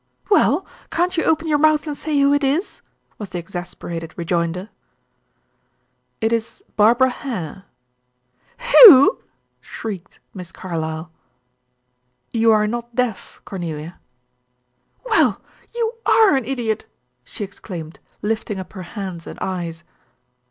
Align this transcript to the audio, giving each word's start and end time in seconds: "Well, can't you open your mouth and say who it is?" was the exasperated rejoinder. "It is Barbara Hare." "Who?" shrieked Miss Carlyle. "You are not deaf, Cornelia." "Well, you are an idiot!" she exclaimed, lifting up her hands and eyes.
"Well, 0.31 0.65
can't 0.89 1.15
you 1.15 1.23
open 1.25 1.47
your 1.47 1.59
mouth 1.59 1.85
and 1.85 1.95
say 1.95 2.19
who 2.19 2.33
it 2.33 2.43
is?" 2.43 2.81
was 3.19 3.29
the 3.29 3.37
exasperated 3.37 4.15
rejoinder. 4.17 4.69
"It 6.19 6.33
is 6.33 6.63
Barbara 6.75 7.11
Hare." 7.11 7.65
"Who?" 8.71 9.19
shrieked 9.59 10.19
Miss 10.33 10.51
Carlyle. 10.51 11.11
"You 12.31 12.51
are 12.51 12.65
not 12.65 12.95
deaf, 12.95 13.41
Cornelia." 13.45 13.99
"Well, 15.05 15.39
you 15.75 15.93
are 16.07 16.35
an 16.35 16.45
idiot!" 16.45 16.87
she 17.23 17.43
exclaimed, 17.43 17.99
lifting 18.23 18.59
up 18.59 18.73
her 18.73 18.81
hands 18.97 19.27
and 19.27 19.37
eyes. 19.39 19.83